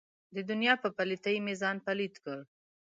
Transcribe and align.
دنیا 0.49 0.73
په 0.83 0.89
پلیتۍ 0.97 1.37
مې 1.45 1.53
ځان 1.61 1.77
پلیت 1.85 2.15
کړ. 2.23 2.39